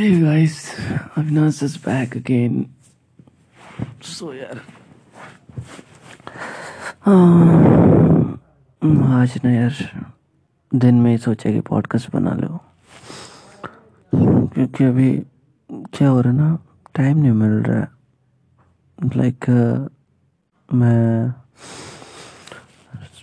Hey 0.00 0.18
guys, 0.18 0.54
Avinash 1.14 1.62
is 1.62 1.76
back 1.76 2.14
again. 2.16 2.54
So 4.00 4.32
यार 4.32 4.60
हाँ, 7.00 8.40
आज 9.18 9.36
ना 9.44 9.50
यार 9.50 9.74
दिन 10.72 11.00
में 11.02 11.10
ही 11.10 11.18
सोचा 11.18 11.50
कि 11.52 11.60
पॉडकास्ट 11.68 12.10
बना 12.12 12.32
लो। 12.40 12.60
क्योंकि 14.12 14.84
अभी 14.84 15.10
क्या 15.70 16.08
हो 16.08 16.20
रहा 16.20 16.32
है 16.32 16.38
ना 16.38 16.58
टाइम 16.96 17.18
नहीं 17.18 17.32
मिल 17.32 17.62
रहा 17.68 17.80
है। 17.80 19.10
लाइक 19.16 19.50
मैं 20.68 21.28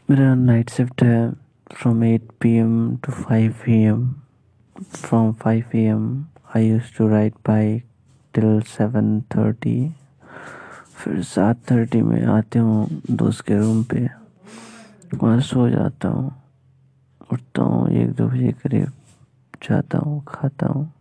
मेरा 0.10 0.34
नाइट 0.36 0.70
शिफ्ट 0.78 1.04
है 1.04 1.32
from 1.74 2.04
eight 2.04 2.32
P 2.42 2.56
M 2.58 2.98
to 2.98 3.24
five 3.24 3.54
P 3.66 3.84
M 3.84 4.10
from 4.96 5.34
five 5.34 5.64
P 5.72 5.84
M 5.84 6.26
I 6.56 6.68
use 6.68 6.98
to 6.98 7.08
ride 7.08 7.34
bike 7.48 7.84
till 8.34 8.62
seven 8.62 9.22
thirty 9.22 9.92
फिर 10.98 11.22
सात 11.24 11.58
थर्टी 11.72 12.02
में 12.02 12.26
आते 12.26 12.60
हूँ 12.60 13.02
दोस्त 13.12 13.46
के 13.46 13.58
रूम 13.58 13.84
पे। 13.84 14.10
वहाँ 15.14 15.40
सो 15.42 15.70
जाता 15.70 16.08
हूँ। 16.08 16.32
उठता 17.32 17.62
हूँ, 17.62 17.90
एक 17.90 18.12
दो 18.12 18.28
बजे 18.28 18.52
करीब 18.52 18.92
जाता 19.70 19.98
हूँ, 19.98 20.24
खाता 20.28 20.68
हूँ, 20.68 20.94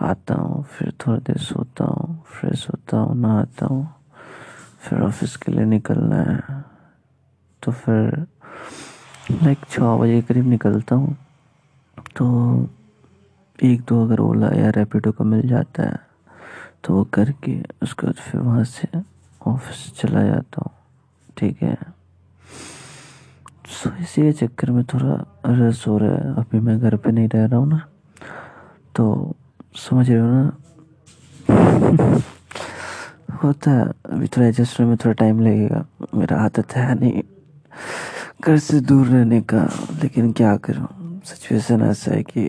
आता 0.00 0.34
हूँ, 0.34 0.64
फिर 0.64 0.92
थोड़ी 1.06 1.20
देर 1.20 1.38
सोता 1.38 1.84
हूँ 1.84 2.24
फ्रेश 2.26 2.68
होता 2.68 2.96
हूँ, 2.96 3.16
नहाता 3.16 3.66
हूँ, 3.66 3.94
फिर 4.80 5.00
ऑफ़िस 5.00 5.36
के 5.36 5.52
लिए 5.52 5.64
निकलना 5.64 6.16
है। 6.16 6.64
तो 7.62 7.72
फिर 7.72 8.26
लाइक 9.42 9.58
छः 9.70 9.96
बजे 9.96 10.22
करीब 10.22 10.46
निकलता 10.46 10.94
हूँ। 10.94 11.16
तो 12.16 12.26
एक 13.62 13.80
दो 13.88 14.04
अगर 14.04 14.20
ओला 14.20 14.48
या 14.56 14.70
रैपिडो 14.70 15.12
का 15.12 15.24
मिल 15.24 15.48
जाता 15.48 15.82
है 15.82 15.98
तो 16.84 16.94
वो 16.94 17.04
करके 17.04 17.60
उसके 17.82 18.06
बाद 18.06 18.14
फिर 18.14 18.40
वहाँ 18.40 18.64
से 18.64 18.88
ऑफ़िस 19.46 19.92
चला 20.00 20.22
जाता 20.22 20.62
हूँ। 20.62 20.70
ठीक 21.38 21.62
है? 21.62 21.76
सो 23.68 23.90
इसी 24.02 24.22
के 24.22 24.32
चक्कर 24.32 24.70
में 24.70 24.84
थोड़ा 24.84 25.14
रस 25.46 25.84
हो 25.88 25.98
रहा 25.98 26.14
है। 26.14 26.34
अभी 26.36 26.60
मैं 26.60 26.78
घर 26.80 26.96
पे 26.96 27.10
नहीं 27.12 27.28
रह 27.28 27.44
रहा 27.46 27.58
हूँ 27.60 27.68
ना 27.68 27.80
तो 28.96 29.36
समझ 29.76 30.10
रहे 30.10 30.20
हो 30.20 30.26
ना? 30.26 30.52
होता 33.44 33.70
है। 33.70 33.84
अभी 33.84 34.26
थोड़ा 34.26 34.46
एडजस्ट 34.46 34.80
होने 34.80 34.88
में 34.88 34.96
थोड़ा 35.04 35.12
टाइम 35.12 35.40
लगेगा। 35.40 35.84
मेरा 36.14 36.36
आदत 36.36 36.72
है 36.76 36.94
नहीं 37.00 37.22
घर 38.40 38.58
से 38.58 38.80
दूर 38.80 39.06
रहने 39.06 39.40
का। 39.40 39.62
लेकिन 40.02 40.32
क्या 40.32 40.56
करूँ? 40.56 40.88
सिचुएशन 41.24 41.82
ऐसा 41.82 42.14
है 42.14 42.22
कि 42.22 42.48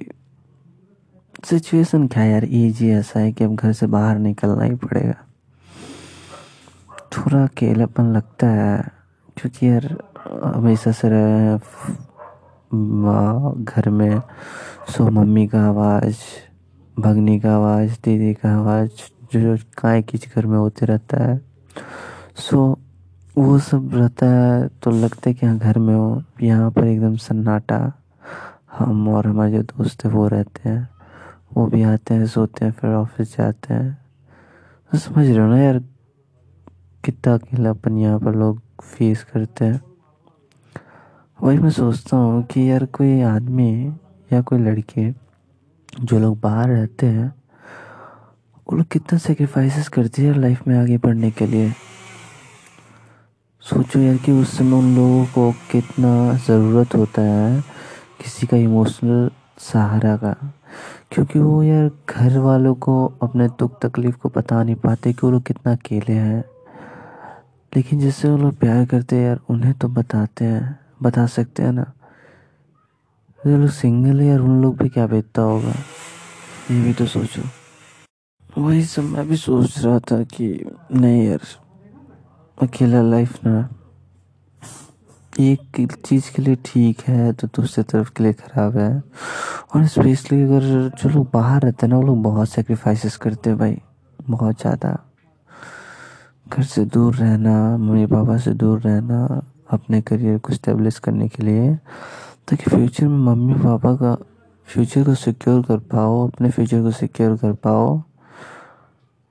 सिचुएशन 1.45 2.07
क्या 2.07 2.23
यार? 2.23 2.43
ही, 2.43 2.91
ऐसा 2.91 3.19
है 3.19 3.31
कि 3.31 3.43
अब 3.43 3.55
घर 3.55 3.73
से 3.73 3.87
बाहर 3.87 4.17
निकलना 4.17 4.63
ही 4.63 4.75
पड़ेगा। 4.75 5.13
थोड़ा 7.11 7.43
अकेलापन 7.43 8.03
लगता 8.03 8.47
है, 8.47 8.83
क्योंकि 9.37 9.69
यार 9.69 10.03
हमेशा 10.43 10.91
से 10.91 11.09
रहे 11.09 11.57
घर 13.63 13.89
में, 13.89 14.21
सो 14.89 15.09
मम्मी 15.09 15.47
का 15.47 15.67
आवाज़, 15.67 16.17
भगनी 16.99 17.39
का 17.39 17.55
आवाज़, 17.55 17.91
दीदी 17.91 18.33
का 18.33 18.55
आवाज़, 18.55 18.89
जो 19.33 19.57
काय 19.77 20.01
किच 20.01 20.35
घर 20.35 20.45
में 20.45 20.57
होते 20.57 20.85
रहता 20.85 21.23
है। 21.23 21.41
सो 22.35 22.79
वो 23.37 23.59
सब 23.59 23.89
रहता 23.93 24.25
है 24.25 24.67
तो 24.67 24.91
लगता 24.91 25.29
है 25.29 25.33
कि 25.33 25.45
हाँ 25.45 25.57
घर 25.57 25.79
में 25.79 25.95
हो। 25.95 26.23
यहाँ 26.41 26.71
पर 26.71 26.87
एकदम 26.87 27.15
सन्नाटा, 27.15 27.93
हम 28.79 29.07
और 29.07 29.27
हमारे 29.27 29.51
जो 29.51 29.61
दोस्त 29.61 30.05
है, 30.05 30.11
वो 30.11 30.27
रहते 30.27 30.69
हैं। 30.69 30.90
वो 31.53 31.67
भी 31.67 31.81
आते 31.83 32.13
हैं, 32.13 32.27
सोते 32.27 32.65
हैं, 32.65 32.71
फिर 32.71 32.89
ऑफ़िस 32.89 33.37
जाते 33.37 33.73
हैं। 33.73 33.97
तो 34.91 34.97
समझ 34.97 35.27
रहे 35.27 35.37
हो 35.37 35.47
ना 35.47 35.57
यार, 35.59 35.79
कितना 37.03 37.33
अकेलापन 37.33 37.97
यहाँ 37.97 38.19
पर 38.19 38.35
लोग 38.35 38.61
फेस 38.83 39.23
करते 39.23 39.65
हैं। 39.65 39.81
वही 41.41 41.57
मैं 41.57 41.69
सोचता 41.69 42.17
हूँ 42.17 42.43
कि 42.43 42.71
यार 42.71 42.85
कोई 42.85 43.21
आदमी 43.21 43.93
या 44.33 44.41
कोई 44.41 44.59
लड़के 44.59 45.11
जो 46.01 46.19
लोग 46.19 46.39
बाहर 46.39 46.69
रहते 46.69 47.05
हैं, 47.05 47.33
वो 48.67 48.77
लोग 48.77 48.87
कितना 48.87 49.19
सेक्रीफाइसेस 49.19 49.89
हैं 49.97 50.25
यार 50.25 50.35
लाइफ 50.35 50.67
में 50.67 50.79
आगे 50.79 50.97
बढ़ने 50.97 51.31
के 51.31 51.47
लिए। 51.47 51.73
सोचो 53.61 53.99
यार 53.99 54.17
कि 54.17 54.31
उस 54.31 54.57
समय 54.57 54.73
उन 54.73 54.95
लोगों 54.95 55.25
को 55.25 55.51
कितना 55.51 56.33
ज़रूरत 56.47 56.95
होता 56.95 57.21
है 57.21 57.61
किसी 58.21 58.47
का 58.47 58.57
इमोशनल 58.57 59.31
सहारा 59.57 60.17
का। 60.17 60.53
क्योंकि 61.11 61.39
वो 61.39 61.63
यार 61.63 61.91
घर 62.09 62.37
वालों 62.37 62.75
को 62.75 63.13
अपने 63.21 63.47
दुख 63.47 63.81
तकलीफ़ 63.81 64.17
को 64.17 64.29
बता 64.29 64.63
नहीं 64.63 64.75
पाते 64.75 65.13
कि 65.13 65.19
वो 65.23 65.31
लोग 65.31 65.43
कितना 65.43 65.71
अकेले 65.71 66.13
हैं। 66.13 66.45
लेकिन 67.75 67.99
जिससे 67.99 68.29
वो 68.29 68.37
लोग 68.37 68.57
प्यार 68.57 68.85
करते 68.85 69.15
हैं 69.15 69.25
यार, 69.25 69.39
उन्हें 69.49 69.73
तो 69.73 69.87
बताते 69.87 70.45
हैं, 70.45 70.79
बता 71.03 71.25
सकते 71.25 71.63
हैं 71.63 71.71
ना। 71.71 71.91
जो 73.47 73.57
लोग 73.57 73.69
सिंगल 73.69 74.19
है 74.19 74.27
यार, 74.27 74.39
उन 74.39 74.61
लोग 74.61 74.77
भी 74.77 74.89
क्या 74.89 75.07
बेचता 75.07 75.41
होगा? 75.41 75.73
ये 76.71 76.81
भी 76.81 76.93
तो 76.93 77.05
सोचो। 77.05 77.41
वही 78.61 78.83
सब 78.83 79.01
मैं 79.01 79.27
भी 79.27 79.35
सोच 79.35 79.79
रहा 79.79 79.99
था 79.99 80.23
कि 80.23 80.71
नहीं 80.95 81.27
यार, 81.27 81.39
अकेला 82.61 83.01
लाइफ 83.01 83.45
ना। 83.45 83.69
एक 85.39 85.95
चीज़ 86.05 86.31
के 86.33 86.41
लिए 86.41 86.55
ठीक 86.65 87.01
है 87.01 87.31
तो 87.33 87.47
दूसरे 87.55 87.83
तरफ़ 87.83 88.09
के 88.15 88.23
लिए 88.23 88.33
ख़राब 88.33 88.77
है। 88.77 88.91
और 89.75 89.85
स्पेशली 89.87 90.41
अगर 90.43 90.61
जो 90.97 91.09
लोग 91.09 91.29
बाहर 91.33 91.61
रहते 91.61 91.85
हैं 91.85 91.89
ना, 91.89 91.97
वो 91.97 92.03
लोग 92.03 92.21
बहुत 92.23 92.49
सेक्रीफाइसेस 92.49 93.15
करते 93.17 93.49
हैं 93.49 93.59
भाई, 93.59 93.77
बहुत 94.19 94.61
ज़्यादा। 94.61 94.97
घर 96.47 96.63
से 96.63 96.83
दूर 96.85 97.15
रहना 97.15 97.77
मम्मी 97.77 98.05
पापा 98.05 98.37
से 98.37 98.51
दूर 98.53 98.79
रहना, 98.81 99.41
अपने 99.71 100.01
करियर 100.01 100.37
को 100.37 100.53
स्टेब्लिश 100.53 100.99
करने 100.99 101.27
के 101.27 101.43
लिए, 101.43 101.75
ताकि 102.47 102.69
फ्यूचर 102.69 103.07
में 103.07 103.17
मम्मी 103.25 103.53
पापा 103.53 103.95
का 103.95 104.15
फ्यूचर 104.67 105.03
को 105.03 105.15
सिक्योर 105.15 105.61
कर 105.65 105.77
पाओ, 105.87 106.27
अपने 106.27 106.49
फ्यूचर 106.49 106.81
को 106.81 106.91
सिक्योर 106.91 107.37
कर 107.37 107.53
पाओ। 107.63 108.01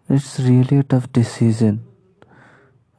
इट्स 0.08 0.38
रियली 0.40 0.80
टफ 0.82 1.08
डिसीज़न 1.14 1.78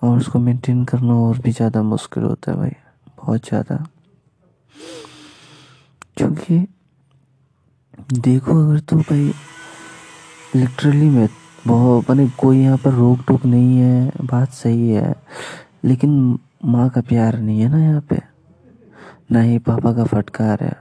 और 0.02 0.18
उसको 0.18 0.40
मेंटेन 0.40 0.84
करना 0.86 1.14
और 1.20 1.40
भी 1.40 1.52
ज़्यादा 1.52 1.82
मुश्किल 1.84 2.24
होता 2.24 2.52
है 2.52 2.58
भाई। 2.58 2.72
बहुत 3.22 3.48
ज़्यादा। 3.48 3.76
क्योंकि 6.18 6.66
देखो 8.14 8.54
अगर 8.62 8.80
तो 8.80 8.96
भाई 8.98 9.32
लिटरली 10.56 11.10
में 11.10 11.28
बहुत, 11.68 12.10
मैंने 12.10 12.28
कोई 12.38 12.58
यहाँ 12.60 12.78
पर 12.78 12.92
रोक 12.92 13.20
टोक 13.28 13.46
नहीं 13.46 13.78
है, 13.78 14.12
बात 14.24 14.52
सही 14.54 14.90
है, 14.90 15.14
लेकिन 15.86 16.40
माँ 16.66 16.90
का 16.90 17.02
प्यार 17.02 17.38
नहीं 17.38 17.62
है 17.62 17.70
ना 17.70 17.80
यहाँ 17.80 18.02
पे। 18.10 18.20
ना 19.32 19.42
ही 19.42 19.58
पापा 19.60 19.94
का 19.94 20.04
फटकार 20.06 20.64
है, 20.64 20.76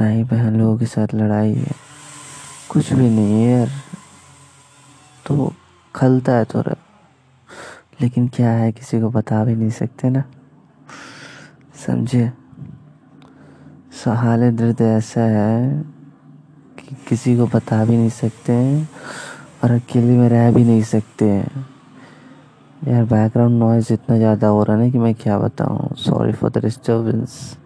ना 0.00 0.08
ही 0.08 0.24
बहन 0.24 0.58
लोगों 0.58 0.76
के 0.78 0.86
साथ 0.86 1.14
लड़ाई 1.14 1.54
है, 1.54 1.74
कुछ 2.70 2.92
भी 2.92 3.08
नहीं 3.10 3.42
है 3.42 3.50
यार। 3.50 3.70
तो 5.26 5.52
खलता 5.94 6.32
है 6.32 6.44
थोड़ा, 6.44 6.76
लेकिन 8.00 8.28
क्या 8.28 8.50
है 8.52 8.70
किसी 8.72 9.00
को 9.00 9.10
बता 9.10 9.44
भी 9.44 9.54
नहीं 9.54 9.70
सकते 9.72 10.10
ना। 10.10 10.24
समझे? 11.80 12.30
हाल 14.08 14.50
दर्द 14.56 14.80
ऐसा 14.82 15.20
है 15.22 15.82
कि 16.78 16.96
किसी 17.08 17.36
को 17.36 17.46
बता 17.46 17.84
भी 17.84 17.96
नहीं 17.96 18.08
सकते 18.10 18.52
हैं 18.52 18.88
और 19.64 19.70
अकेले 19.70 20.16
में 20.18 20.28
रह 20.28 20.50
भी 20.52 20.64
नहीं 20.64 20.82
सकते। 20.82 21.24
हैं 21.24 21.66
यार 22.82 23.04
बैकग्राउंड 23.04 23.58
नॉइज़ 23.58 23.92
इतना 23.92 24.16
ज़्यादा 24.16 24.48
हो 24.48 24.62
रहा 24.62 24.76
है 24.76 24.82
ना 24.82 24.90
कि 24.90 24.98
मैं 24.98 25.14
क्या 25.14 25.38
बताऊँ? 25.38 25.94
सॉरी 25.96 26.32
फॉर 26.32 26.50
द 26.50 26.62
डिस्टर्बेंस 26.64 27.56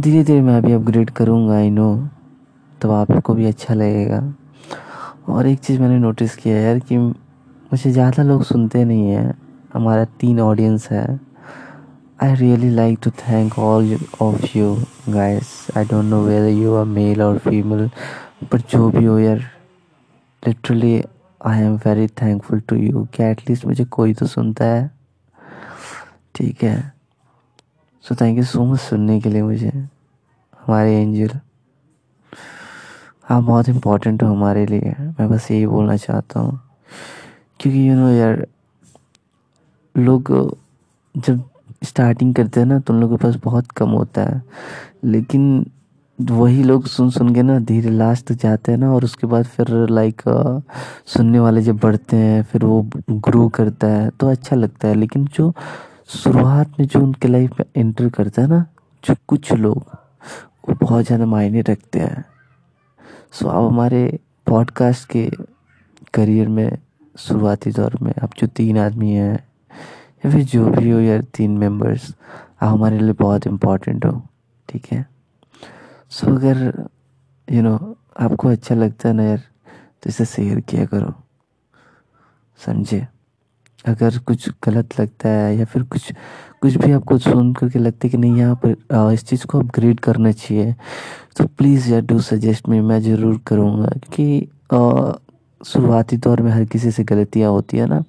धीरे 0.00 0.22
धीरे 0.24 0.40
मैं 0.40 0.56
अभी 0.58 0.72
अपग्रेड 0.72 1.10
करूँगा 1.10 1.54
आई 1.56 1.70
नो 1.70 1.90
तो 2.80 2.90
आपको 2.92 3.34
भी 3.34 3.46
अच्छा 3.46 3.74
लगेगा। 3.74 4.22
और 5.28 5.46
एक 5.46 5.58
चीज़ 5.58 5.80
मैंने 5.80 5.98
नोटिस 5.98 6.36
किया 6.36 6.56
यार 6.58 6.78
कि 6.78 6.96
मुझे 6.98 7.90
ज़्यादा 7.90 8.22
लोग 8.22 8.42
सुनते 8.44 8.84
नहीं 8.84 9.10
हैं। 9.10 9.34
हमारा 9.74 10.04
तीन 10.20 10.40
ऑडियंस 10.40 10.88
है। 10.90 11.06
I 12.20 12.34
really 12.36 12.70
like 12.70 13.00
to 13.00 13.10
thank 13.10 13.58
all 13.58 13.82
of 14.20 14.54
you 14.54 14.86
guys. 15.10 15.68
I 15.74 15.82
don't 15.82 16.08
know 16.08 16.24
whether 16.24 16.48
you 16.48 16.74
are 16.74 16.84
male 16.86 17.22
or 17.22 17.40
female, 17.40 17.90
but 18.50 18.66
जो 18.70 18.90
भी 18.90 19.04
हो 19.04 19.18
यार 19.18 19.38
literally 20.46 21.02
I 21.46 21.60
am 21.60 21.74
very 21.86 22.06
thankful 22.06 22.60
to 22.60 22.76
you 22.76 23.04
कि 23.14 23.22
एटलीस्ट 23.22 23.66
मुझे 23.66 23.84
कोई 23.84 24.14
तो 24.14 24.26
सुनता 24.26 24.64
है? 24.64 24.90
ठीक 26.34 26.62
है। 26.62 26.92
So 28.08 28.14
thank 28.14 28.38
you 28.38 28.44
so 28.44 28.64
much 28.64 28.80
सुनने 28.80 29.20
के 29.20 29.28
लिए 29.28 29.42
मुझे 29.42 29.68
हमारे 29.68 30.96
एंजल 30.96 31.38
आप 33.30 33.42
बहुत 33.42 33.68
इम्पोर्टेंट 33.68 34.22
हो 34.22 34.28
हमारे 34.28 34.66
लिए। 34.66 34.94
मैं 35.00 35.28
बस 35.30 35.50
यही 35.50 35.66
बोलना 35.66 35.96
चाहता 35.96 36.40
हूँ। 36.40 36.60
क्योंकि 37.60 37.88
यू 37.88 37.94
नो 37.94 38.08
यार 38.08 38.46
लोग 39.96 40.32
जब 41.16 41.42
स्टार्टिंग 41.84 42.34
करते 42.34 42.60
हैं 42.60 42.66
ना 42.66 42.78
तो 42.78 42.94
उन 42.94 43.00
लोगों 43.00 43.16
के 43.16 43.24
पास 43.24 43.36
बहुत 43.44 43.70
कम 43.72 43.90
होता 43.90 44.22
है। 44.24 44.42
लेकिन 45.04 45.64
वही 46.18 46.62
लोग 46.62 46.86
सुन 46.86 47.10
सुन 47.10 47.34
के 47.34 47.42
ना, 47.42 47.58
धीरे 47.60 47.90
लास्ट 47.90 48.26
तक 48.26 48.34
जाते 48.34 48.72
हैं 48.72 48.78
ना, 48.78 48.92
और 48.94 49.04
उसके 49.04 49.26
बाद 49.26 49.44
फिर 49.46 49.88
लाइक 49.90 50.22
सुनने 51.06 51.38
वाले 51.40 51.62
जब 51.62 51.78
बढ़ते 51.78 52.16
हैं, 52.16 52.42
फिर 52.42 52.64
वो 52.64 52.82
ग्रो 53.10 53.48
करता 53.48 53.86
है 53.88 54.10
तो 54.10 54.28
अच्छा 54.30 54.56
लगता 54.56 54.88
है। 54.88 54.94
लेकिन 54.94 55.24
जो 55.34 55.52
शुरुआत 56.14 56.78
में 56.80 56.86
जो 56.86 57.00
उनके 57.00 57.28
लाइफ 57.28 57.60
में 57.60 57.66
एंटर 57.76 58.08
करता 58.08 58.42
है 58.42 58.48
ना, 58.48 58.64
जो 59.04 59.14
कुछ 59.28 59.52
लोग, 59.52 59.84
वो 60.68 60.74
बहुत 60.80 61.04
ज़्यादा 61.04 61.26
मायने 61.26 61.60
रखते 61.62 61.98
हैं। 61.98 62.24
सो 63.32 63.48
अब 63.48 63.66
हमारे 63.66 64.18
पॉडकास्ट 64.46 65.08
के 65.10 65.28
करियर 66.14 66.48
में, 66.48 66.78
शुरुआती 67.16 67.70
दौर 67.70 67.98
में, 68.02 68.12
अब 68.12 68.30
जो 68.38 68.46
तीन 68.46 68.78
आदमी 68.78 69.12
हैं 69.12 69.38
या 70.24 70.30
फिर 70.30 70.44
जो 70.44 70.66
भी 70.66 70.90
हो 70.90 71.00
यार 71.00 71.22
तीन 71.34 71.58
मेंबर्स 71.58 72.14
आप 72.62 72.72
हमारे 72.72 72.98
लिए 72.98 73.12
बहुत 73.12 73.46
इम्पोर्टेंट 73.46 74.04
हो 74.06 74.22
ठीक 74.68 74.86
है? 74.92 75.06
सो 76.10 76.26
so, 76.26 76.32
अगर 76.32 76.86
यू 77.52 77.60
you 77.60 77.62
नो 77.62 77.76
know, 77.76 77.94
आपको 78.20 78.48
अच्छा 78.48 78.74
लगता 78.74 79.08
है 79.08 79.14
ना 79.14 79.22
यार 79.22 79.38
तो 80.02 80.10
इसे 80.10 80.24
शेयर 80.24 80.60
किया 80.60 80.84
करो 80.86 81.12
समझे? 82.66 83.06
अगर 83.86 84.18
कुछ 84.18 84.48
गलत 84.64 85.00
लगता 85.00 85.28
है 85.28 85.56
या 85.56 85.64
फिर 85.64 85.82
कुछ 85.82 86.12
कुछ 86.62 86.76
भी 86.76 86.92
आपको 86.92 87.18
सुन 87.18 87.52
करके 87.54 87.78
लगता 87.78 88.06
है 88.06 88.10
कि 88.10 88.16
नहीं 88.16 88.36
यहाँ 88.36 88.60
पर 88.64 89.12
इस 89.12 89.24
चीज़ 89.24 89.46
को 89.46 89.58
अपग्रेड 89.60 90.00
करना 90.00 90.32
चाहिए 90.32 90.74
तो 91.36 91.46
प्लीज़ 91.46 91.92
यार 91.92 92.02
डू 92.02 92.18
सजेस्ट 92.20 92.68
मी 92.68 92.80
मैं 92.80 93.00
ज़रूर 93.02 93.40
करूँगा 93.46 93.86
क्योंकि 93.86 94.48
शुरुआती 95.64 96.16
दौर 96.16 96.40
में 96.42 96.50
हर 96.52 96.64
किसी 96.64 96.90
से 96.90 97.04
गलतियाँ 97.04 97.50
होती 97.50 97.78
है 97.78 97.86
ना। 97.86 98.02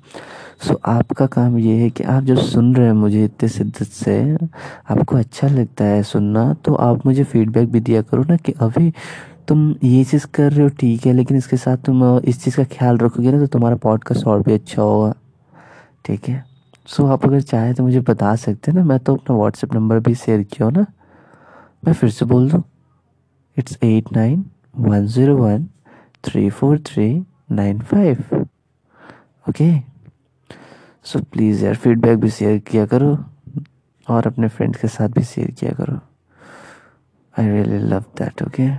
सो 0.64 0.80
आपका 0.86 1.26
काम 1.28 1.58
ये 1.58 1.76
है 1.78 1.90
कि 1.90 2.04
आप 2.04 2.24
जब 2.24 2.38
सुन 2.40 2.76
रहे 2.76 2.86
हैं 2.86 2.94
मुझे 2.94 3.24
इतने 3.26 3.50
शिद्दत 3.50 3.84
से, 3.84 4.38
आपको 4.90 5.16
अच्छा 5.18 5.48
लगता 5.48 5.86
है 5.86 6.02
सुनना 6.04 6.54
तो 6.66 6.74
आप 6.76 7.06
मुझे 7.06 7.24
फीडबैक 7.24 7.72
भी 7.72 7.80
दिया 7.80 8.02
करो 8.02 8.24
ना 8.30 8.36
कि 8.38 8.54
अभी 8.62 8.92
तुम 9.48 9.70
ये 9.84 10.04
चीज़ 10.04 10.26
कर 10.34 10.52
रहे 10.52 10.64
हो, 10.64 10.70
ठीक 10.70 11.06
है, 11.06 11.14
लेकिन 11.14 11.38
इसके 11.38 11.58
साथ 11.58 11.78
तुम 11.86 12.04
इस 12.20 12.44
चीज़ 12.44 12.58
का 12.58 12.64
ख्याल 12.72 12.98
रखोगे 12.98 13.32
ना 13.32 13.40
तो 13.40 13.48
तुम्हारा 13.48 13.76
पॉडकास्ट 13.78 14.28
और 14.28 14.42
भी 14.44 14.54
अच्छा 14.54 14.82
होगा। 14.82 15.14
ठीक 16.06 16.30
है? 16.30 16.44
सो 16.88 17.06
आप 17.06 17.26
अगर 17.26 17.42
चाहें 17.42 17.74
तो 17.76 17.84
मुझे 17.84 18.00
बता 18.00 18.36
सकते 18.36 18.72
हैं 18.72 18.78
ना, 18.78 18.84
मैं 18.84 19.00
तो 19.00 19.16
अपना 19.16 19.36
व्हाट्सएप 19.38 19.74
नंबर 19.74 20.00
भी 20.00 20.16
शेयर 20.16 20.44
किया 20.44 20.66
हूँ 20.66 20.74
ना। 20.74 20.86
मैं 21.86 21.94
फिर 21.94 22.10
से 22.10 22.26
बोल 22.26 22.50
दूँ। 22.52 22.64
It's 23.58 23.78
eight 23.84 24.12
nine 24.14 24.44
one 24.78 25.06
zero 25.08 25.38
one 25.38 25.68
three 26.24 26.50
four 26.50 26.78
three 26.86 27.08
nine 27.50 27.80
five. 27.82 28.24
Okay 29.50 29.72
so 31.06 31.20
please 31.32 31.64
यार 31.66 31.76
फीडबैक 31.76 32.18
भी 32.20 32.30
शेयर 32.30 32.58
किया 32.68 32.86
करो 32.86 33.18
और 34.08 34.28
अपने 34.28 34.48
फ्रेंड्स 34.48 34.82
के 34.82 34.88
साथ 34.88 35.10
भी 35.10 35.24
शेयर 35.24 35.52
किया 35.52 35.72
करो। 35.74 36.00
I 37.40 37.50
really 37.50 37.80
love 37.80 38.04
that 38.18 38.44
okay 38.44 38.70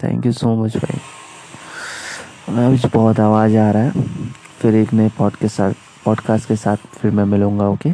thank 0.00 0.26
you 0.26 0.32
so 0.32 0.54
much 0.64 0.76
भाई 0.76 0.98
अभी 2.66 2.88
बहुत 2.94 3.20
आवाज़ 3.20 3.56
आ 3.56 3.70
रहा 3.70 3.82
है। 3.82 3.90
फिर 4.60 4.74
एक 4.74 4.92
नए 4.94 5.08
पॉड 5.18 5.36
के 5.36 5.48
साथ 5.48 5.72
पॉडकास्ट 6.04 6.48
के 6.48 6.56
साथ 6.56 6.76
फिर 6.76 7.10
मैं 7.10 7.24
मिलूँगा 7.24 7.68
okay 7.68 7.88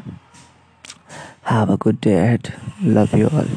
have 1.51 1.73
a 1.73 1.77
good 1.83 1.97
day 2.03 2.13
at 2.25 2.49
love 2.83 3.17
you 3.19 3.29
all 3.29 3.49